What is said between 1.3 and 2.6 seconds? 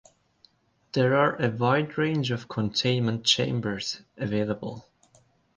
a wide range of